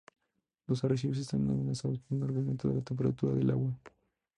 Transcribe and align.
Los 0.65 0.83
arrecifes 0.83 1.19
están 1.19 1.47
amenazados 1.47 1.99
por 1.99 2.17
un 2.17 2.23
aumento 2.23 2.67
de 2.67 2.73
la 2.73 2.81
temperatura 2.81 3.35
del 3.35 3.51
agua. 3.51 3.77